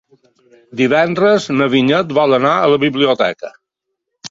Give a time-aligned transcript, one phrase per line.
[0.79, 3.55] Divendres na Vinyet vol anar a la biblioteca.